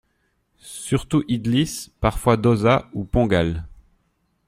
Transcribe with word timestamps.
Surtout 0.63 1.23
idlis, 1.27 1.91
parfois 1.99 2.35
dosa 2.35 2.89
ou 2.93 3.03
pongal. 3.05 3.67